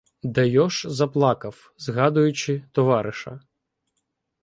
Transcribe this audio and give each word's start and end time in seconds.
Дайош 0.23 0.85
заплакав, 0.89 1.73
згадуючи 1.77 2.63
товариша. 2.71 3.39